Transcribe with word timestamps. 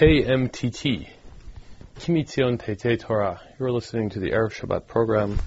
KMTT, 0.00 1.08
Kimitzion 1.98 2.58
Tetze 2.58 2.98
Torah. 2.98 3.38
You're 3.58 3.70
listening 3.70 4.08
to 4.08 4.18
the 4.18 4.30
Erev 4.30 4.50
Shabbat 4.50 4.86
program, 4.86 5.38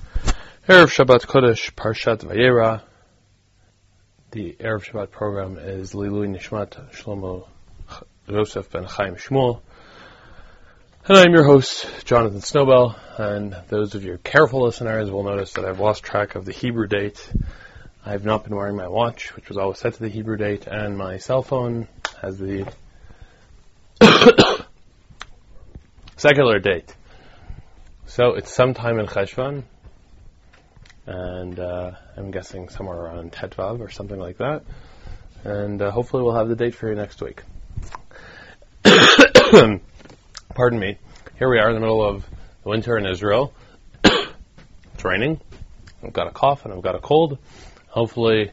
Erev 0.67 0.93
Shabbat 0.93 1.21
Kodesh, 1.21 1.73
Parshat 1.73 2.19
Vayera. 2.19 2.83
The 4.29 4.55
Erev 4.59 4.85
Shabbat 4.85 5.09
program 5.09 5.57
is 5.57 5.93
Lilui 5.93 6.29
Nishmat 6.29 6.91
Shlomo 6.91 7.47
Joseph 8.29 8.69
Ben 8.69 8.83
Chaim 8.83 9.15
Shmuel. 9.15 9.61
And 11.07 11.17
I'm 11.17 11.33
your 11.33 11.45
host, 11.45 11.87
Jonathan 12.05 12.41
Snowbell, 12.41 12.95
and 13.17 13.57
those 13.69 13.95
of 13.95 14.03
your 14.03 14.19
careful 14.19 14.65
listeners 14.65 15.09
will 15.09 15.23
notice 15.23 15.53
that 15.53 15.65
I've 15.65 15.79
lost 15.79 16.03
track 16.03 16.35
of 16.35 16.45
the 16.45 16.53
Hebrew 16.53 16.85
date. 16.85 17.27
I 18.05 18.11
have 18.11 18.23
not 18.23 18.43
been 18.43 18.55
wearing 18.55 18.75
my 18.75 18.87
watch, 18.87 19.35
which 19.35 19.49
was 19.49 19.57
always 19.57 19.79
set 19.79 19.95
to 19.95 19.99
the 19.99 20.09
Hebrew 20.09 20.37
date, 20.37 20.67
and 20.67 20.95
my 20.95 21.17
cell 21.17 21.41
phone 21.41 21.87
has 22.21 22.37
the 22.37 22.71
secular 26.17 26.59
date. 26.59 26.93
So 28.05 28.35
it's 28.35 28.53
sometime 28.53 28.99
in 28.99 29.07
Cheshvan, 29.07 29.63
and 31.05 31.59
uh, 31.59 31.91
I'm 32.15 32.31
guessing 32.31 32.69
somewhere 32.69 32.97
around 32.97 33.31
Tetvav 33.31 33.79
or 33.79 33.89
something 33.89 34.19
like 34.19 34.37
that. 34.37 34.63
And 35.43 35.81
uh, 35.81 35.91
hopefully 35.91 36.23
we'll 36.23 36.35
have 36.35 36.47
the 36.47 36.55
date 36.55 36.75
for 36.75 36.89
you 36.89 36.95
next 36.95 37.21
week. 37.21 37.43
Pardon 40.55 40.79
me. 40.79 40.97
Here 41.37 41.49
we 41.49 41.59
are 41.59 41.69
in 41.69 41.75
the 41.75 41.81
middle 41.81 42.03
of 42.03 42.25
the 42.63 42.69
winter 42.69 42.97
in 42.97 43.05
Israel. 43.05 43.53
it's 44.03 45.03
raining. 45.03 45.41
I've 46.03 46.13
got 46.13 46.27
a 46.27 46.31
cough 46.31 46.65
and 46.65 46.73
I've 46.73 46.81
got 46.81 46.95
a 46.95 46.99
cold. 46.99 47.37
Hopefully 47.87 48.51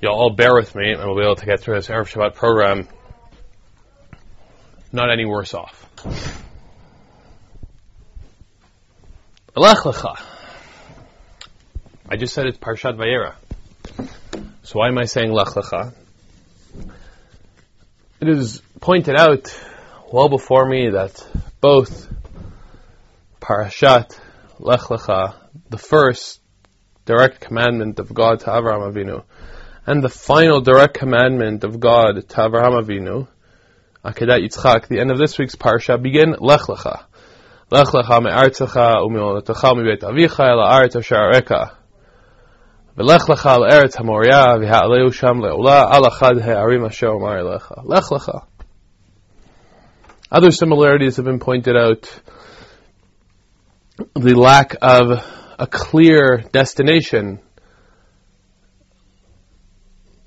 you'll 0.00 0.14
all 0.14 0.30
bear 0.30 0.54
with 0.54 0.74
me 0.74 0.90
and 0.92 1.04
we'll 1.04 1.16
be 1.16 1.22
able 1.22 1.36
to 1.36 1.46
get 1.46 1.60
through 1.60 1.76
this 1.76 1.88
Erev 1.88 2.12
Shabbat 2.12 2.34
program 2.34 2.88
not 4.92 5.10
any 5.10 5.24
worse 5.24 5.54
off. 5.54 5.86
Lech 9.54 9.78
Lecha. 9.78 10.20
I 12.08 12.16
just 12.16 12.32
said 12.32 12.46
it's 12.46 12.58
Parshat 12.58 12.96
Vayera. 12.96 13.34
So 14.62 14.78
why 14.78 14.88
am 14.88 14.98
I 14.98 15.04
saying 15.04 15.32
Lech 15.32 15.48
Lecha? 15.48 15.92
It 18.20 18.28
is 18.28 18.62
pointed 18.80 19.16
out 19.16 19.52
well 20.12 20.28
before 20.28 20.68
me 20.68 20.90
that 20.90 21.24
both 21.60 22.08
Parashat 23.40 24.18
Lech 24.58 24.80
Lecha, 24.80 25.34
the 25.70 25.78
first 25.78 26.40
direct 27.04 27.40
commandment 27.40 27.98
of 27.98 28.12
God 28.12 28.40
to 28.40 28.46
Avraham 28.46 28.92
Avinu, 28.92 29.24
and 29.86 30.02
the 30.02 30.08
final 30.08 30.60
direct 30.60 30.94
commandment 30.94 31.64
of 31.64 31.80
God 31.80 32.28
to 32.28 32.36
Avraham 32.36 32.82
Avinu, 32.82 33.28
Akedat 34.08 34.40
Yitzchak, 34.42 34.88
the 34.88 35.00
end 35.00 35.10
of 35.10 35.18
this 35.18 35.38
week's 35.38 35.54
parsha, 35.54 36.02
begin 36.02 36.34
Lech 36.40 36.62
Lecha. 36.62 37.04
Lech 37.70 37.88
Lecha 37.88 38.22
me'artzecha 38.22 39.04
u'milonatacha 39.04 39.76
mi'beit 39.76 40.00
avicha 40.00 40.48
el 40.48 40.64
ha'aret 40.64 40.96
asher 40.96 41.16
areka. 41.16 41.74
V'lech 42.96 43.26
lecha 43.28 43.58
l'eretz 43.58 43.96
ha'moriah 43.96 44.56
v'ha'aleu 44.58 45.12
sham 45.12 45.40
le'ula 45.40 45.92
al 45.92 46.04
achad 46.04 46.40
ha'arim 46.40 46.86
asher 46.86 47.08
omar 47.08 47.40
lecha. 47.40 47.82
Lech 47.84 48.04
Lecha. 48.04 48.46
Other 50.32 50.50
similarities 50.50 51.16
have 51.16 51.26
been 51.26 51.38
pointed 51.38 51.76
out. 51.76 52.08
The 54.14 54.34
lack 54.34 54.76
of 54.80 55.22
a 55.58 55.66
clear 55.66 56.44
destination. 56.50 57.40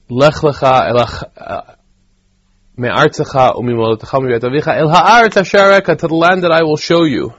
Lech 0.08 0.36
Lecha 0.36 1.78
to 6.00 6.08
the 6.08 6.16
land 6.16 6.44
that 6.44 6.52
I 6.52 6.64
will 6.64 6.78
show 6.78 7.04
you. 7.04 7.34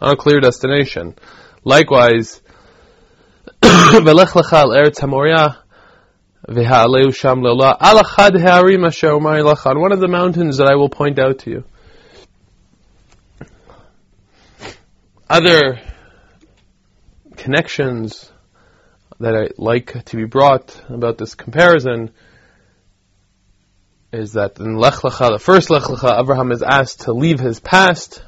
On 0.00 0.12
a 0.12 0.16
clear 0.16 0.40
destination. 0.40 1.16
Likewise, 1.64 2.40
on 9.66 9.80
one 9.80 9.92
of 9.92 10.00
the 10.00 10.08
mountains 10.08 10.58
that 10.58 10.68
I 10.68 10.76
will 10.76 10.88
point 10.88 11.18
out 11.18 11.40
to 11.40 11.50
you. 11.50 11.64
Other 15.28 15.80
connections 17.36 18.30
that 19.20 19.34
I 19.34 19.48
like 19.56 20.04
to 20.04 20.16
be 20.16 20.24
brought 20.24 20.80
about 20.88 21.18
this 21.18 21.34
comparison 21.34 22.12
is 24.12 24.32
that 24.32 24.58
in 24.58 24.76
Lech 24.76 24.94
Lecha, 24.94 25.32
the 25.32 25.38
first 25.38 25.70
Lech 25.70 25.82
Lecha, 25.82 26.18
Abraham 26.20 26.50
is 26.50 26.62
asked 26.62 27.02
to 27.02 27.12
leave 27.12 27.38
his 27.40 27.60
past, 27.60 28.22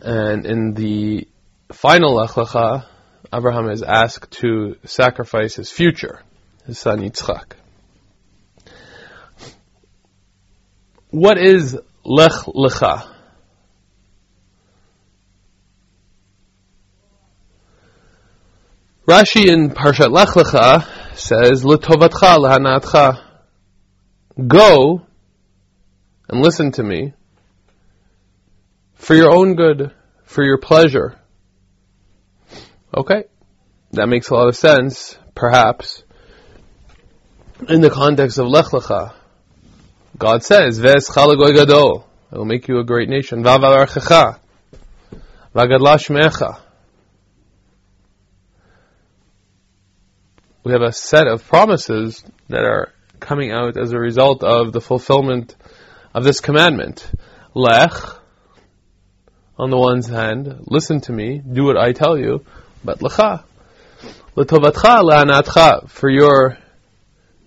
and 0.00 0.46
in 0.46 0.72
the 0.74 1.28
final 1.72 2.14
Lech 2.14 2.30
Lecha, 2.30 2.86
Abraham 3.32 3.68
is 3.68 3.82
asked 3.82 4.30
to 4.40 4.76
sacrifice 4.84 5.54
his 5.54 5.70
future, 5.70 6.22
his 6.64 6.78
son 6.78 7.00
Yitzchak. 7.00 7.52
What 11.10 11.38
is 11.38 11.78
Lech 12.04 12.32
Lecha? 12.32 13.06
Rashi 19.06 19.50
in 19.50 19.70
Parshat 19.70 20.10
Lech 20.10 20.28
Lecha 20.28 20.86
says, 21.16 21.64
"L'tovatcha 21.64 22.38
lehanatcha." 22.38 23.27
Go 24.46 25.02
and 26.28 26.40
listen 26.40 26.70
to 26.72 26.82
me 26.84 27.12
for 28.94 29.14
your 29.14 29.30
own 29.30 29.56
good, 29.56 29.92
for 30.24 30.44
your 30.44 30.58
pleasure. 30.58 31.18
Okay, 32.96 33.24
that 33.92 34.08
makes 34.08 34.28
a 34.28 34.34
lot 34.34 34.48
of 34.48 34.56
sense, 34.56 35.18
perhaps, 35.34 36.04
in 37.68 37.80
the 37.80 37.90
context 37.90 38.38
of 38.38 38.46
Lech 38.46 38.66
Lecha. 38.66 39.12
God 40.16 40.44
says, 40.44 40.78
Ves 40.78 41.08
gadol, 41.08 42.06
I 42.30 42.38
will 42.38 42.44
make 42.44 42.68
you 42.68 42.78
a 42.78 42.84
great 42.84 43.08
nation. 43.08 43.42
Vavarchecha, 43.42 44.38
vagadla 45.54 45.98
shmecha. 45.98 46.60
We 50.62 50.72
have 50.72 50.82
a 50.82 50.92
set 50.92 51.26
of 51.26 51.46
promises 51.46 52.22
that 52.48 52.64
are 52.64 52.92
coming 53.20 53.52
out 53.52 53.76
as 53.76 53.92
a 53.92 53.98
result 53.98 54.42
of 54.42 54.72
the 54.72 54.80
fulfillment 54.80 55.56
of 56.14 56.24
this 56.24 56.40
commandment. 56.40 57.10
Lech, 57.54 57.92
on 59.58 59.70
the 59.70 59.76
one's 59.76 60.06
hand, 60.06 60.64
listen 60.66 61.00
to 61.02 61.12
me, 61.12 61.38
do 61.38 61.64
what 61.64 61.76
I 61.76 61.92
tell 61.92 62.16
you, 62.16 62.44
but 62.84 63.00
lecha, 63.00 63.44
letovatcha 64.36 65.02
le'anatcha, 65.02 65.88
for 65.88 66.08
your 66.08 66.58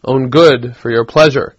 own 0.03 0.29
good, 0.29 0.75
for 0.75 0.91
your 0.91 1.05
pleasure. 1.05 1.55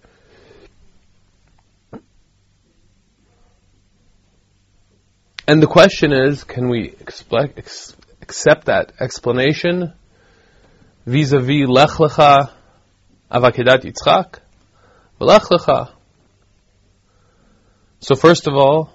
And 5.46 5.62
the 5.62 5.66
question 5.66 6.12
is, 6.12 6.44
can 6.44 6.68
we 6.68 6.94
ex- 7.00 7.96
accept 8.20 8.66
that 8.66 8.92
explanation 9.00 9.92
vis-a-vis 11.04 11.68
lech 11.68 11.90
lecha 11.90 12.50
Avakedat 13.32 13.84
Yitzchak, 13.84 14.40
V'lach 15.20 15.46
lecha. 15.50 15.90
So 18.00 18.14
first 18.14 18.46
of 18.46 18.54
all, 18.54 18.92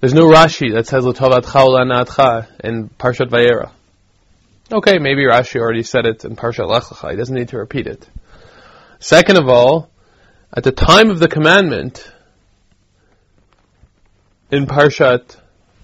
there's 0.00 0.14
no 0.14 0.28
Rashi 0.28 0.74
that 0.74 0.86
says 0.86 1.04
L'tovatcha 1.04 1.66
l'hanatcha 1.66 2.46
in 2.60 2.90
Parshat 2.90 3.30
Vayera. 3.30 3.70
Okay, 4.70 4.98
maybe 4.98 5.22
Rashi 5.22 5.58
already 5.58 5.82
said 5.82 6.06
it 6.06 6.24
in 6.24 6.36
Parshat 6.36 6.68
Lech 6.68 6.82
Lecha. 6.84 7.10
He 7.10 7.16
doesn't 7.16 7.34
need 7.34 7.48
to 7.48 7.58
repeat 7.58 7.86
it. 7.86 8.06
Second 8.98 9.38
of 9.38 9.48
all, 9.48 9.90
at 10.52 10.62
the 10.62 10.72
time 10.72 11.10
of 11.10 11.18
the 11.18 11.28
commandment, 11.28 12.10
in 14.50 14.66
Parshat 14.66 15.36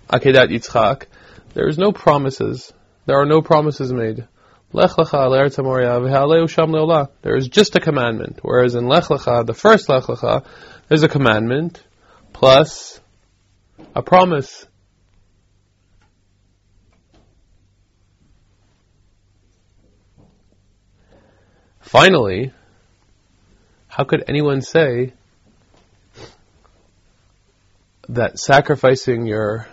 Akedat 0.08 0.50
Yitzchak, 0.50 1.06
there 1.54 1.66
is 1.66 1.76
no 1.76 1.92
promises. 1.92 2.72
There 3.06 3.20
are 3.20 3.26
no 3.26 3.42
promises 3.42 3.92
made. 3.92 4.26
Lech 4.72 4.90
lecha. 4.90 5.30
There 7.22 7.36
is 7.36 7.48
just 7.48 7.74
a 7.76 7.80
commandment, 7.80 8.38
whereas 8.42 8.74
in 8.74 8.86
Lech 8.86 9.04
lecha, 9.04 9.44
the 9.44 9.54
first 9.54 9.88
Lech 9.88 10.04
lecha, 10.04 10.44
there's 10.88 11.02
a 11.02 11.08
commandment 11.08 11.82
plus 12.32 13.00
a 13.94 14.02
promise. 14.02 14.66
Finally, 21.80 22.52
how 23.88 24.04
could 24.04 24.22
anyone 24.28 24.62
say 24.62 25.12
that 28.08 28.38
sacrificing 28.38 29.26
your 29.26 29.66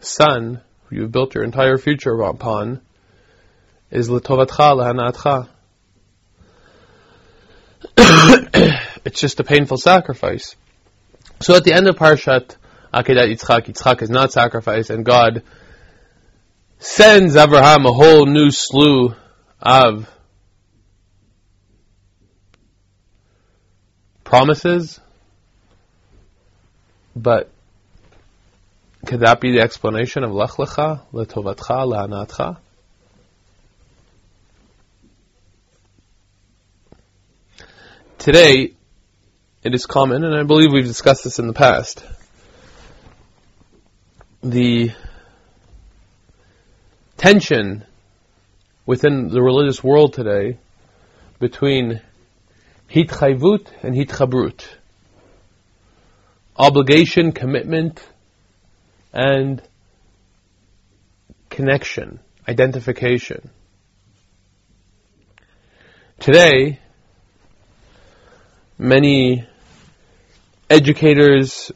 son, 0.00 0.60
who 0.84 0.96
you've 0.96 1.12
built 1.12 1.34
your 1.36 1.44
entire 1.44 1.76
future 1.76 2.20
upon, 2.22 2.80
is 3.94 4.08
letovatcha 4.08 4.74
lehanatcha. 4.76 5.48
it's 9.04 9.20
just 9.20 9.38
a 9.38 9.44
painful 9.44 9.78
sacrifice. 9.78 10.56
So 11.40 11.54
at 11.54 11.64
the 11.64 11.72
end 11.72 11.86
of 11.86 11.96
Parshat 11.96 12.56
Akedat 12.92 13.32
Yitzchak, 13.32 13.66
Yitzchak 13.66 14.02
is 14.02 14.10
not 14.10 14.32
sacrificed, 14.32 14.90
and 14.90 15.04
God 15.04 15.42
sends 16.78 17.36
Abraham 17.36 17.86
a 17.86 17.92
whole 17.92 18.26
new 18.26 18.50
slew 18.50 19.14
of 19.60 20.10
promises, 24.24 25.00
but 27.14 27.50
could 29.06 29.20
that 29.20 29.40
be 29.40 29.52
the 29.52 29.60
explanation 29.60 30.24
of 30.24 30.32
Lech 30.32 30.50
Lecha, 30.50 31.02
Letovatcha, 31.12 31.86
La'anatcha? 31.86 32.58
Today, 38.24 38.72
it 39.62 39.74
is 39.74 39.84
common, 39.84 40.24
and 40.24 40.34
I 40.34 40.44
believe 40.44 40.72
we've 40.72 40.86
discussed 40.86 41.24
this 41.24 41.38
in 41.38 41.46
the 41.46 41.52
past, 41.52 42.02
the 44.42 44.92
tension 47.18 47.84
within 48.86 49.28
the 49.28 49.42
religious 49.42 49.84
world 49.84 50.14
today 50.14 50.56
between 51.38 52.00
hitchayvut 52.90 53.66
and 53.82 53.94
hitchabrut, 53.94 54.64
obligation, 56.56 57.30
commitment, 57.30 58.02
and 59.12 59.60
connection, 61.50 62.20
identification. 62.48 63.50
Today, 66.20 66.78
many 68.78 69.46
educators, 70.68 71.70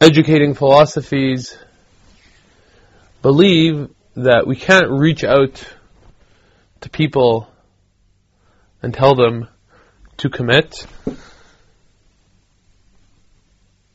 educating 0.00 0.54
philosophies, 0.54 1.56
believe 3.22 3.90
that 4.14 4.46
we 4.46 4.56
can't 4.56 4.90
reach 4.90 5.24
out 5.24 5.64
to 6.82 6.90
people 6.90 7.48
and 8.82 8.94
tell 8.94 9.14
them 9.14 9.48
to 10.18 10.28
commit. 10.28 10.86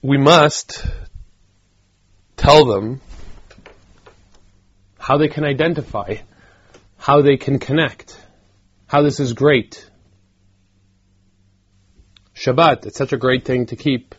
We 0.02 0.18
must 0.18 0.86
tell 2.36 2.66
them 2.66 3.02
how 4.98 5.18
they 5.18 5.28
can 5.28 5.44
identify, 5.44 6.18
how 6.98 7.22
they 7.22 7.38
can 7.38 7.60
connect, 7.60 8.20
how 8.88 9.02
this 9.02 9.20
is 9.20 9.34
great. 9.34 9.89
Shabbat, 12.40 12.86
it's 12.86 12.98
such 12.98 13.12
a 13.12 13.18
great 13.18 13.44
thing 13.44 13.66
to 13.66 13.76
keep. 13.76 14.16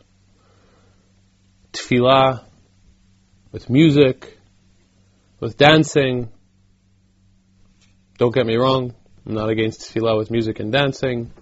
Tefillah, 1.73 2.45
with 3.51 3.71
music, 3.71 4.37
with 5.41 5.57
dancing. 5.57 6.29
Don't 8.19 8.35
get 8.35 8.45
me 8.45 8.57
wrong, 8.57 8.95
I'm 9.25 9.33
not 9.33 9.49
against 9.49 9.81
tefillah 9.81 10.19
with 10.19 10.31
music 10.31 10.61
and 10.61 10.71
dancing. 10.71 11.33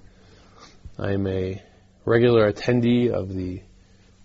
I'm 0.96 1.26
a 1.26 1.60
regular 2.04 2.52
attendee 2.52 3.10
of 3.10 3.34
the 3.34 3.60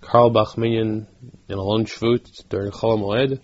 Carlebach 0.04 0.56
Minyan 0.56 1.08
in 1.50 1.58
Alon 1.58 1.86
Shvut 1.86 2.48
during 2.50 2.70
Chol 2.70 3.00
Moed. 3.00 3.40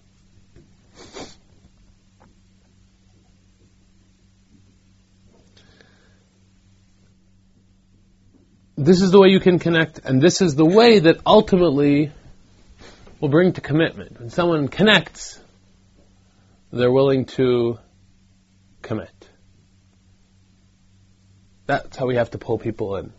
This 8.90 9.04
is 9.04 9.12
the 9.12 9.20
way 9.22 9.30
you 9.30 9.40
can 9.40 9.60
connect, 9.60 10.00
and 10.00 10.20
this 10.20 10.42
is 10.42 10.56
the 10.56 10.66
way 10.66 10.98
that 10.98 11.18
ultimately 11.24 12.12
will 13.20 13.30
bring 13.30 13.54
to 13.54 13.62
commitment. 13.62 14.20
When 14.20 14.32
someone 14.32 14.68
connects, 14.68 15.40
they're 16.74 16.92
willing 16.92 17.26
to 17.38 17.78
commit. 18.82 19.14
That's 21.68 21.98
how 21.98 22.08
we 22.08 22.16
have 22.16 22.32
to 22.32 22.40
pull 22.40 22.58
people 22.58 22.96
in. 22.96 23.14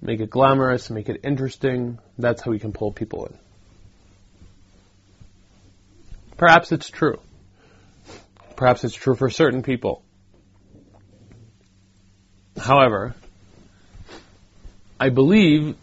Make 0.00 0.20
it 0.20 0.30
glamorous, 0.30 0.88
make 0.88 1.08
it 1.08 1.22
interesting. 1.24 1.98
That's 2.16 2.42
how 2.42 2.52
we 2.52 2.60
can 2.60 2.70
pull 2.70 2.92
people 2.92 3.26
in. 3.26 3.36
Perhaps 6.36 6.70
it's 6.70 6.88
true. 6.88 7.18
Perhaps 8.54 8.84
it's 8.84 8.94
true 8.94 9.16
for 9.16 9.30
certain 9.30 9.64
people. 9.64 10.04
However, 12.56 13.16
I 15.02 15.08
believe 15.08 15.74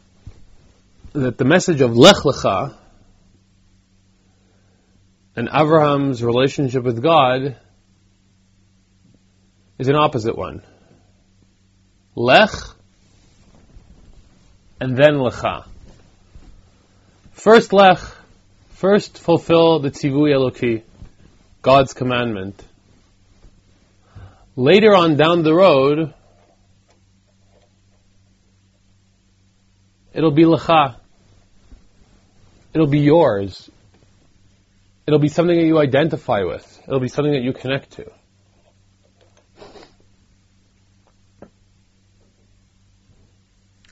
that 1.11 1.37
the 1.37 1.43
message 1.43 1.81
of 1.81 1.97
Lech 1.97 2.23
Lecha 2.23 2.73
and 5.35 5.49
Abraham's 5.53 6.23
relationship 6.23 6.85
with 6.85 7.03
God 7.03 7.57
is 9.77 9.89
an 9.89 9.95
opposite 9.95 10.37
one. 10.37 10.61
Lech 12.15 12.51
and 14.79 14.95
then 14.95 15.15
Lecha. 15.15 15.67
First 17.33 17.73
Lech, 17.73 17.99
first 18.69 19.17
fulfill 19.17 19.79
the 19.79 19.91
Tzivui 19.91 20.31
Eloki, 20.31 20.83
God's 21.61 21.93
commandment. 21.93 22.63
Later 24.55 24.95
on 24.95 25.17
down 25.17 25.43
the 25.43 25.53
road, 25.53 26.13
It'll 30.13 30.31
be 30.31 30.43
lecha. 30.43 30.95
It'll 32.73 32.87
be 32.87 32.99
yours. 32.99 33.69
It'll 35.07 35.19
be 35.19 35.27
something 35.27 35.57
that 35.57 35.65
you 35.65 35.79
identify 35.79 36.43
with. 36.43 36.81
It'll 36.87 36.99
be 36.99 37.07
something 37.07 37.33
that 37.33 37.41
you 37.41 37.53
connect 37.53 37.91
to. 37.93 38.11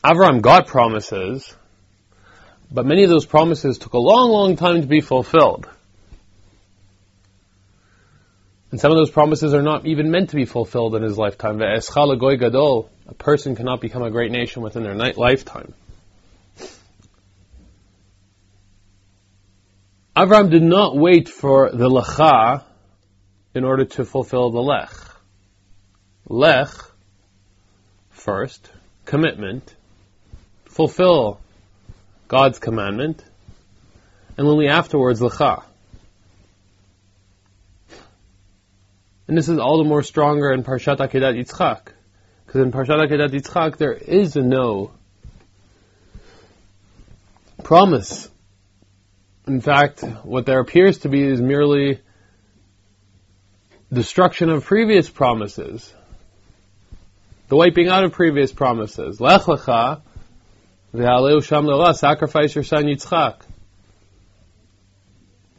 Avram 0.03 0.41
got 0.41 0.67
promises, 0.67 1.53
but 2.71 2.85
many 2.85 3.03
of 3.03 3.09
those 3.09 3.25
promises 3.25 3.77
took 3.77 3.93
a 3.93 3.99
long, 3.99 4.29
long 4.29 4.55
time 4.55 4.81
to 4.81 4.87
be 4.87 5.01
fulfilled. 5.01 5.67
And 8.71 8.79
some 8.79 8.91
of 8.91 8.97
those 8.97 9.09
promises 9.09 9.53
are 9.53 9.61
not 9.61 9.85
even 9.85 10.11
meant 10.11 10.29
to 10.29 10.35
be 10.35 10.45
fulfilled 10.45 10.95
in 10.95 11.03
his 11.03 11.17
lifetime. 11.17 11.61
A 11.61 11.81
person 13.17 13.55
cannot 13.55 13.81
become 13.81 14.03
a 14.03 14.11
great 14.11 14.31
nation 14.31 14.61
within 14.61 14.83
their 14.83 14.95
lifetime. 14.95 15.73
Avram 20.17 20.49
did 20.49 20.63
not 20.63 20.97
wait 20.97 21.29
for 21.29 21.69
the 21.69 21.87
lecha 21.87 22.63
in 23.53 23.63
order 23.63 23.85
to 23.85 24.03
fulfill 24.03 24.49
the 24.49 24.59
lech. 24.59 24.89
Lech, 26.27 26.69
first, 28.09 28.67
commitment, 29.05 29.75
fulfill 30.65 31.39
God's 32.27 32.57
commandment, 32.57 33.23
and 34.39 34.47
only 34.47 34.67
afterwards 34.69 35.21
lecha. 35.21 35.63
And 39.27 39.37
this 39.37 39.49
is 39.49 39.59
all 39.59 39.77
the 39.83 39.87
more 39.87 40.01
stronger 40.01 40.51
in 40.51 40.63
Parshat 40.63 40.97
Akedat 40.97 41.37
Yitzchak. 41.37 41.89
Because 42.47 42.61
in 42.61 42.71
Parshat 42.71 43.07
Akedat 43.07 43.29
Yitzchak 43.29 43.77
there 43.77 43.93
is 43.93 44.35
no 44.35 44.93
promise 47.63 48.31
in 49.47 49.61
fact, 49.61 50.01
what 50.23 50.45
there 50.45 50.59
appears 50.59 50.99
to 50.99 51.09
be 51.09 51.23
is 51.23 51.41
merely 51.41 52.01
destruction 53.91 54.49
of 54.49 54.65
previous 54.65 55.09
promises, 55.09 55.93
the 57.47 57.55
wiping 57.55 57.87
out 57.87 58.03
of 58.03 58.11
previous 58.11 58.51
promises. 58.51 59.21
Lech 59.21 59.43
lecha, 59.43 60.01
v'aleu 60.93 61.43
sham 61.43 61.93
sacrifice 61.93 62.53
your 62.53 62.65
son 62.65 62.83
Yitzchak. 62.83 63.41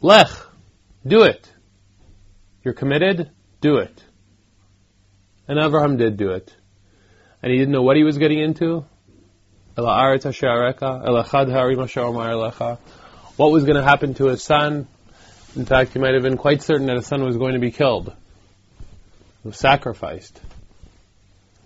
Lech, 0.01 0.29
do 1.05 1.23
it. 1.23 1.51
You're 2.63 2.75
committed, 2.75 3.31
do 3.59 3.77
it. 3.77 4.03
And 5.47 5.57
Abraham 5.59 5.97
did 5.97 6.15
do 6.15 6.31
it. 6.31 6.55
And 7.41 7.51
he 7.51 7.57
didn't 7.57 7.73
know 7.73 7.81
what 7.81 7.97
he 7.97 8.03
was 8.03 8.17
getting 8.17 8.39
into. 8.39 8.85
Ela 9.75 10.13
what 13.39 13.53
was 13.53 13.63
going 13.63 13.77
to 13.77 13.81
happen 13.81 14.13
to 14.15 14.25
his 14.25 14.43
son. 14.43 14.85
In 15.55 15.63
fact, 15.65 15.93
he 15.93 15.99
might 15.99 16.13
have 16.13 16.23
been 16.23 16.35
quite 16.35 16.61
certain 16.61 16.87
that 16.87 16.97
his 16.97 17.07
son 17.07 17.23
was 17.23 17.37
going 17.37 17.53
to 17.53 17.59
be 17.59 17.71
killed, 17.71 18.13
was 19.45 19.57
sacrificed. 19.57 20.41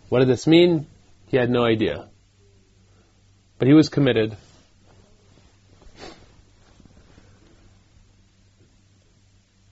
What 0.07 0.19
did 0.19 0.27
this 0.27 0.45
mean? 0.45 0.85
He 1.29 1.37
had 1.37 1.49
no 1.49 1.65
idea. 1.65 2.09
But 3.57 3.67
he 3.67 3.73
was 3.73 3.89
committed. 3.89 4.37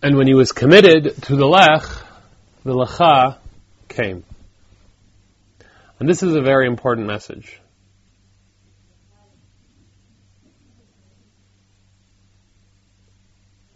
And 0.01 0.17
when 0.17 0.25
he 0.25 0.33
was 0.33 0.51
committed 0.51 1.21
to 1.25 1.35
the 1.35 1.45
lech, 1.45 1.83
the 2.63 2.73
lecha 2.73 3.37
came. 3.89 4.23
And 5.99 6.09
this 6.09 6.23
is 6.23 6.33
a 6.33 6.41
very 6.41 6.65
important 6.65 7.05
message. 7.05 7.60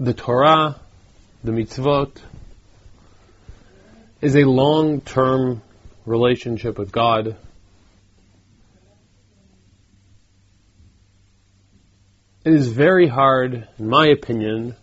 The 0.06 0.14
Torah, 0.14 0.80
the 1.44 1.52
mitzvot, 1.52 2.18
is 4.22 4.36
a 4.36 4.44
long-term 4.44 5.64
relationship 6.06 6.78
with 6.78 6.92
God. 6.92 7.36
It 12.44 12.54
is 12.54 12.68
very 12.68 13.08
hard, 13.08 13.68
in 13.80 13.90
my 13.90 14.06
opinion, 14.10 14.76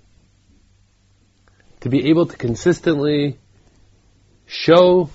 to 1.83 1.89
be 1.89 2.09
able 2.09 2.27
to 2.27 2.37
consistently 2.37 3.39
show 4.47 5.09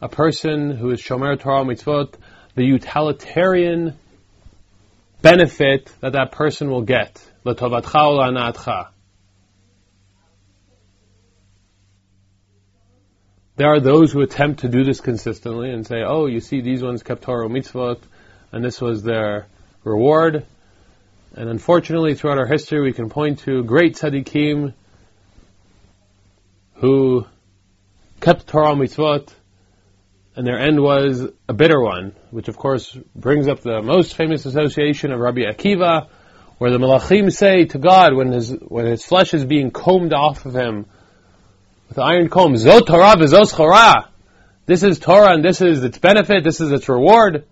a 0.00 0.08
person 0.08 0.70
who 0.70 0.92
is 0.92 1.02
Shomer 1.02 1.38
Torah 1.38 1.64
mitzvot 1.64 2.14
the 2.54 2.64
utilitarian 2.64 3.98
benefit 5.20 5.92
that 6.00 6.14
that 6.14 6.32
person 6.32 6.70
will 6.70 6.82
get. 6.82 7.22
There 13.56 13.74
are 13.74 13.80
those 13.80 14.12
who 14.12 14.20
attempt 14.20 14.60
to 14.60 14.68
do 14.68 14.84
this 14.84 15.00
consistently 15.00 15.72
and 15.72 15.84
say, 15.84 16.02
oh, 16.06 16.26
you 16.26 16.38
see, 16.38 16.60
these 16.60 16.82
ones 16.82 17.02
kept 17.02 17.22
Torah 17.22 17.48
mitzvot, 17.48 17.98
and 18.52 18.64
this 18.64 18.80
was 18.80 19.02
their 19.02 19.46
reward. 19.82 20.46
And 21.34 21.48
unfortunately, 21.48 22.14
throughout 22.14 22.38
our 22.38 22.46
history, 22.46 22.80
we 22.82 22.92
can 22.92 23.10
point 23.10 23.40
to 23.40 23.64
great 23.64 23.96
tzaddikim 23.96 24.74
who 26.74 27.26
kept 28.20 28.46
Torah 28.46 28.76
mitzvot, 28.76 29.32
and 30.36 30.46
their 30.46 30.58
end 30.58 30.80
was 30.80 31.26
a 31.48 31.52
bitter 31.52 31.80
one, 31.80 32.14
which 32.30 32.46
of 32.46 32.56
course 32.56 32.96
brings 33.16 33.48
up 33.48 33.60
the 33.60 33.82
most 33.82 34.14
famous 34.14 34.46
association 34.46 35.10
of 35.10 35.18
Rabbi 35.18 35.40
Akiva, 35.40 36.08
where 36.58 36.70
the 36.70 36.78
Malachim 36.78 37.32
say 37.32 37.64
to 37.66 37.78
God 37.78 38.14
when 38.14 38.32
his 38.32 38.50
when 38.50 38.86
his 38.86 39.04
flesh 39.04 39.32
is 39.32 39.44
being 39.44 39.70
combed 39.70 40.12
off 40.12 40.44
of 40.44 40.54
him 40.54 40.86
with 41.88 41.98
iron 41.98 42.28
comb, 42.28 42.54
Zot 42.54 42.86
Torah 42.86 43.16
v'zos. 43.16 44.08
This 44.66 44.82
is 44.82 44.98
Torah 44.98 45.32
and 45.32 45.44
this 45.44 45.62
is 45.62 45.82
its 45.82 45.98
benefit, 45.98 46.44
this 46.44 46.60
is 46.60 46.70
its 46.72 46.88
reward. 46.88 47.46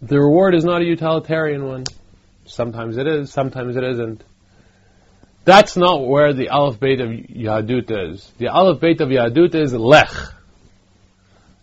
The 0.00 0.20
reward 0.20 0.54
is 0.54 0.64
not 0.64 0.82
a 0.82 0.84
utilitarian 0.84 1.66
one. 1.66 1.84
Sometimes 2.44 2.96
it 2.96 3.08
is, 3.08 3.32
sometimes 3.32 3.76
it 3.76 3.82
isn't. 3.82 4.22
That's 5.44 5.76
not 5.76 6.06
where 6.06 6.32
the 6.32 6.48
Aleph 6.48 6.78
Beit 6.78 7.00
of 7.00 7.10
Yahadut 7.10 8.12
is. 8.12 8.32
The 8.38 8.48
Aleph 8.48 8.80
Beit 8.80 9.00
of 9.00 9.08
Yahadut 9.08 9.54
is 9.54 9.74
Lech. 9.74 10.10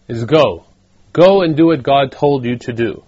Is 0.07 0.25
go. 0.25 0.65
Go 1.13 1.41
and 1.41 1.55
do 1.55 1.67
what 1.67 1.83
God 1.83 2.11
told 2.11 2.43
you 2.43 2.57
to 2.57 2.73
do. 2.73 3.03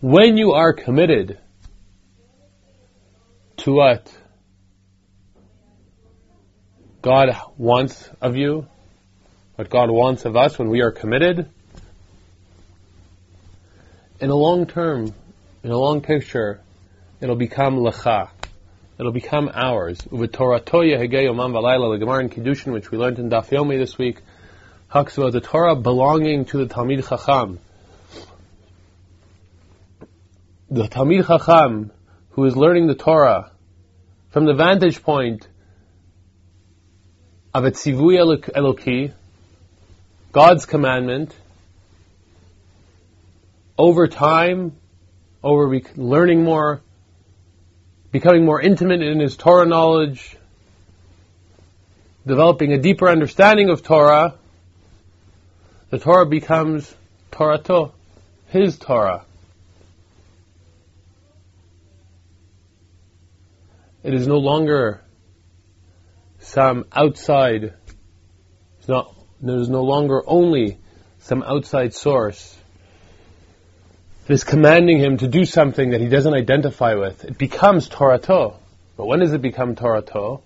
When 0.00 0.36
you 0.36 0.52
are 0.52 0.72
committed 0.72 1.38
to 3.58 3.72
what 3.72 4.12
God 7.02 7.36
wants 7.56 8.10
of 8.20 8.36
you, 8.36 8.66
what 9.54 9.70
God 9.70 9.90
wants 9.90 10.24
of 10.24 10.36
us 10.36 10.58
when 10.58 10.68
we 10.68 10.82
are 10.82 10.90
committed, 10.90 11.48
in 14.20 14.30
a 14.30 14.34
long 14.34 14.66
term, 14.66 15.14
in 15.62 15.70
a 15.70 15.76
long 15.76 16.00
picture, 16.00 16.60
it'll 17.20 17.36
become 17.36 17.76
lecha. 17.76 18.30
It'll 18.98 19.12
become 19.12 19.50
ours. 19.52 19.98
Uvitoratoya 20.02 20.98
hegeyomam 20.98 21.52
valayla, 21.52 21.94
the 21.94 21.98
Gemara 21.98 22.24
in 22.24 22.30
Kiddushin, 22.30 22.72
which 22.72 22.90
we 22.90 22.98
learned 22.98 23.18
in 23.18 23.30
Daf 23.30 23.48
Yomi 23.48 23.78
this 23.78 23.96
week, 23.96 24.20
talks 24.90 25.16
about 25.16 25.32
the 25.32 25.40
Torah 25.40 25.74
belonging 25.74 26.44
to 26.46 26.58
the 26.58 26.66
Talmid 26.66 27.08
Chacham. 27.08 27.58
The 30.70 30.88
Talmid 30.88 31.26
Chacham, 31.26 31.90
who 32.30 32.44
is 32.44 32.54
learning 32.54 32.86
the 32.86 32.94
Torah, 32.94 33.50
from 34.30 34.44
the 34.44 34.54
vantage 34.54 35.02
point 35.02 35.48
of 37.54 37.64
a 37.64 37.70
tzivui 37.70 38.18
eloki, 38.54 39.12
God's 40.32 40.66
commandment, 40.66 41.34
over 43.78 44.06
time, 44.06 44.76
over 45.42 45.80
learning 45.96 46.44
more, 46.44 46.82
becoming 48.12 48.44
more 48.44 48.60
intimate 48.60 49.00
in 49.00 49.18
his 49.18 49.36
Torah 49.36 49.66
knowledge, 49.66 50.36
developing 52.26 52.72
a 52.72 52.78
deeper 52.78 53.08
understanding 53.08 53.70
of 53.70 53.82
Torah, 53.82 54.34
the 55.88 55.98
Torah 55.98 56.26
becomes 56.26 56.94
Torato, 57.32 57.92
his 58.46 58.78
Torah. 58.78 59.24
It 64.02 64.14
is 64.14 64.26
no 64.26 64.36
longer 64.36 65.00
some 66.40 66.84
outside, 66.92 67.72
it's 68.78 68.88
not, 68.88 69.14
there's 69.40 69.70
no 69.70 69.84
longer 69.84 70.22
only 70.26 70.78
some 71.20 71.42
outside 71.42 71.94
source 71.94 72.56
is 74.28 74.44
commanding 74.44 74.98
him 74.98 75.18
to 75.18 75.26
do 75.26 75.44
something 75.44 75.90
that 75.90 76.00
he 76.00 76.08
doesn't 76.08 76.34
identify 76.34 76.94
with, 76.94 77.24
it 77.24 77.38
becomes 77.38 77.88
Torato. 77.88 78.56
But 78.96 79.06
when 79.06 79.20
does 79.20 79.32
it 79.32 79.42
become 79.42 79.74
Torato? 79.74 80.42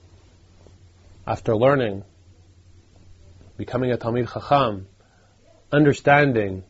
After 1.27 1.57
learning, 1.57 2.05
becoming 3.57 3.91
a 3.93 3.99
Talmid 3.99 4.33
Chacham, 4.33 4.87
understanding, 5.73 6.63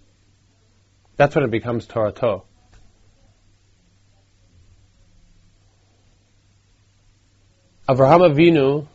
that's 1.17 1.35
when 1.35 1.45
it 1.45 1.51
becomes 1.51 1.87
Torato. 1.87 2.45
Avraham 7.89 8.35
Avinu 8.35 8.89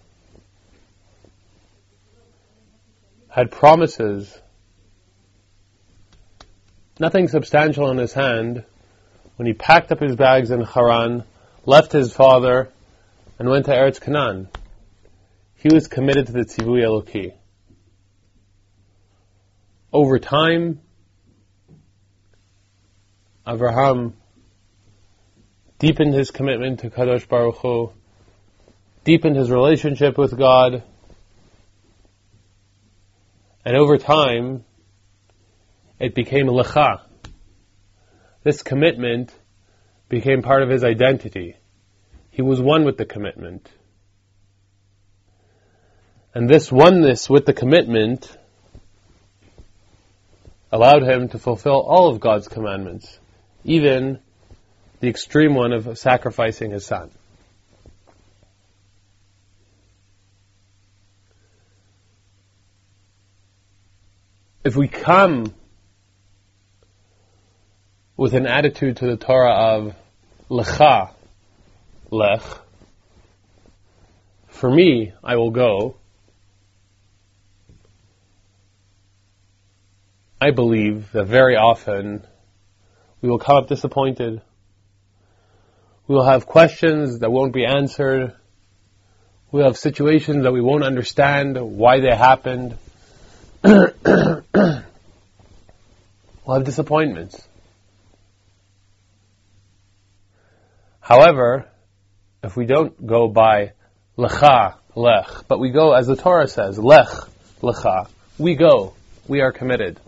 had 3.29 3.51
promises 3.51 4.37
nothing 7.01 7.27
substantial 7.27 7.89
in 7.89 7.97
his 7.97 8.13
hand 8.13 8.63
when 9.35 9.47
he 9.47 9.53
packed 9.53 9.91
up 9.91 9.99
his 9.99 10.15
bags 10.15 10.51
in 10.51 10.61
Haran, 10.61 11.23
left 11.65 11.91
his 11.91 12.13
father, 12.13 12.69
and 13.39 13.49
went 13.49 13.65
to 13.65 13.71
Eretz 13.71 13.99
Canaan. 13.99 14.47
He 15.55 15.69
was 15.73 15.87
committed 15.87 16.27
to 16.27 16.31
the 16.31 16.41
Tzivui 16.41 16.83
Eloki. 16.83 17.33
Over 19.91 20.19
time, 20.19 20.79
Abraham 23.47 24.13
deepened 25.79 26.13
his 26.13 26.29
commitment 26.29 26.81
to 26.81 26.91
Kadosh 26.91 27.27
Baruch 27.27 27.57
Hu, 27.57 27.91
deepened 29.05 29.37
his 29.37 29.49
relationship 29.49 30.19
with 30.19 30.37
God, 30.37 30.83
and 33.65 33.75
over 33.75 33.97
time, 33.97 34.65
it 36.01 36.15
became 36.15 36.47
lecha. 36.47 37.01
This 38.43 38.63
commitment 38.63 39.31
became 40.09 40.41
part 40.41 40.63
of 40.63 40.69
his 40.69 40.83
identity. 40.83 41.55
He 42.31 42.41
was 42.41 42.59
one 42.59 42.85
with 42.85 42.97
the 42.97 43.05
commitment. 43.05 43.69
And 46.33 46.49
this 46.49 46.71
oneness 46.71 47.29
with 47.29 47.45
the 47.45 47.53
commitment 47.53 48.35
allowed 50.71 51.03
him 51.03 51.29
to 51.29 51.37
fulfill 51.37 51.81
all 51.81 52.09
of 52.09 52.19
God's 52.19 52.47
commandments, 52.47 53.19
even 53.63 54.19
the 55.01 55.07
extreme 55.07 55.53
one 55.53 55.71
of 55.71 55.99
sacrificing 55.99 56.71
his 56.71 56.83
son. 56.83 57.11
If 64.63 64.75
we 64.75 64.87
come 64.87 65.53
with 68.21 68.35
an 68.35 68.45
attitude 68.45 68.97
to 68.97 69.07
the 69.07 69.17
Torah 69.17 69.51
of 69.51 69.95
lecha, 70.47 71.09
lech. 72.11 72.43
For 74.45 74.69
me, 74.69 75.13
I 75.23 75.37
will 75.37 75.49
go. 75.49 75.95
I 80.39 80.51
believe 80.51 81.11
that 81.13 81.25
very 81.25 81.55
often 81.55 82.23
we 83.23 83.29
will 83.29 83.39
come 83.39 83.57
up 83.57 83.67
disappointed. 83.67 84.43
We 86.07 86.13
will 86.13 86.29
have 86.29 86.45
questions 86.45 87.21
that 87.21 87.31
won't 87.31 87.53
be 87.53 87.65
answered. 87.65 88.35
We'll 89.51 89.65
have 89.65 89.77
situations 89.77 90.43
that 90.43 90.51
we 90.51 90.61
won't 90.61 90.83
understand 90.83 91.59
why 91.59 92.01
they 92.01 92.15
happened. 92.15 92.77
we'll 93.63 94.83
have 96.47 96.65
disappointments. 96.65 97.47
However, 101.01 101.67
if 102.43 102.55
we 102.55 102.65
don't 102.65 103.05
go 103.05 103.27
by 103.27 103.73
lecha, 104.17 104.75
lech, 104.95 105.47
but 105.47 105.59
we 105.59 105.71
go 105.71 105.93
as 105.93 106.07
the 106.07 106.15
Torah 106.15 106.47
says, 106.47 106.79
lech, 106.79 107.09
lecha, 107.61 108.07
we 108.37 108.55
go. 108.55 108.93
We 109.27 109.41
are 109.41 109.51
committed. 109.51 109.99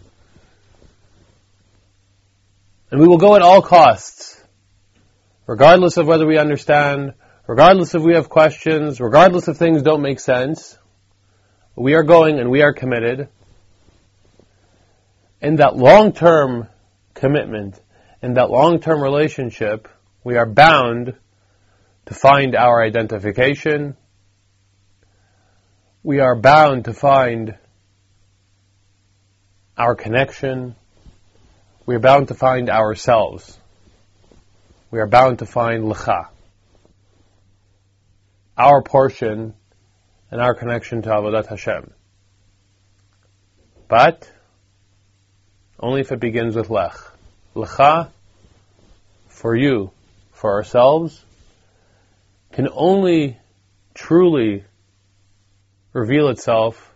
And 2.92 3.02
we 3.02 3.08
will 3.08 3.18
go 3.18 3.36
at 3.36 3.42
all 3.42 3.62
costs, 3.62 4.40
regardless 5.48 5.98
of 5.98 6.08
whether 6.08 6.28
we 6.28 6.38
understand, 6.38 7.14
regardless 7.48 7.96
if 7.96 8.04
we 8.04 8.14
have 8.14 8.30
questions, 8.30 9.00
regardless 9.00 9.48
if 9.48 9.58
things 9.58 9.82
don't 9.82 10.02
make 10.02 10.20
sense. 10.20 10.78
We 11.76 11.96
are 11.96 12.04
going 12.04 12.40
and 12.40 12.52
we 12.52 12.62
are 12.62 12.74
committed. 12.74 13.30
In 15.42 15.56
that 15.58 15.76
long-term 15.76 16.68
commitment, 17.14 17.80
and 18.22 18.38
that 18.38 18.50
long-term 18.50 19.02
relationship, 19.02 19.90
we 20.24 20.38
are 20.38 20.46
bound 20.46 21.16
to 22.06 22.14
find 22.14 22.56
our 22.56 22.82
identification. 22.82 23.96
We 26.02 26.20
are 26.20 26.36
bound 26.36 26.86
to 26.86 26.94
find 26.94 27.58
our 29.78 29.96
connection. 29.96 30.76
We 31.86 31.96
are 31.96 32.00
bound 32.00 32.30
to 32.30 32.36
find 32.36 32.70
ourselves. 32.70 33.58
We 34.92 35.00
are 35.00 35.08
bound 35.08 35.40
to 35.40 35.46
find 35.46 35.84
Lecha. 35.86 36.28
Our 38.58 38.82
portion 38.82 39.56
and 40.30 40.42
our 40.42 40.54
connection 40.54 41.02
to 41.02 41.10
Avodat 41.10 41.48
Hashem. 41.48 41.92
But 43.88 44.32
only 45.80 46.02
if 46.02 46.12
it 46.12 46.20
begins 46.20 46.56
with 46.56 46.70
Lech. 46.70 46.96
Lecha, 47.56 48.10
for 49.28 49.56
you, 49.56 49.92
for 50.44 50.56
ourselves, 50.56 51.24
can 52.52 52.68
only 52.74 53.38
truly 53.94 54.66
reveal 55.94 56.28
itself 56.28 56.94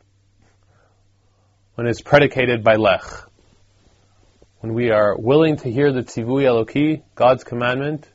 when 1.76 1.88
it's 1.88 2.02
predicated 2.02 2.62
by 2.62 2.76
lech. 2.76 3.06
When 4.60 4.74
we 4.74 4.92
are 4.92 5.16
willing 5.18 5.56
to 5.60 5.72
hear 5.72 5.94
the 5.94 6.04
tzivui 6.04 6.44
eloki, 6.44 7.04
God's 7.16 7.46
commandment, 7.46 8.06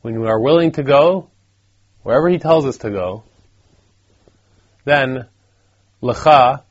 when 0.00 0.18
we 0.18 0.26
are 0.26 0.40
willing 0.40 0.72
to 0.72 0.82
go 0.82 1.28
wherever 2.02 2.30
He 2.30 2.38
tells 2.38 2.64
us 2.64 2.78
to 2.78 2.90
go, 2.90 3.24
then 4.86 5.26
lecha, 6.02 6.62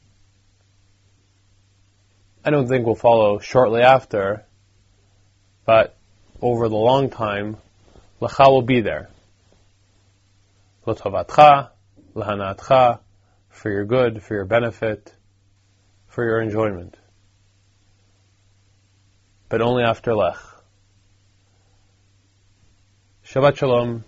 I 2.43 2.49
don't 2.49 2.67
think 2.67 2.87
will 2.87 2.95
follow 2.95 3.37
shortly 3.37 3.83
after, 3.83 4.47
but 5.63 5.95
over 6.41 6.67
the 6.67 6.75
long 6.75 7.09
time, 7.09 7.57
lecha 8.21 8.47
will 8.49 8.61
be 8.61 8.81
there. 8.81 9.09
L'tovatcha, 10.85 11.69
l'hanatcha, 12.15 12.99
for 13.49 13.69
your 13.69 13.85
good, 13.85 14.23
for 14.23 14.33
your 14.33 14.45
benefit, 14.45 15.13
for 16.07 16.25
your 16.25 16.41
enjoyment. 16.41 16.95
But 19.49 19.61
only 19.61 19.83
after 19.83 20.15
Lech. 20.15 20.37
Shabbat 23.25 23.57
Shalom, 23.57 24.03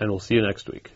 and 0.00 0.10
we'll 0.10 0.20
see 0.20 0.36
you 0.36 0.42
next 0.42 0.70
week. 0.70 0.92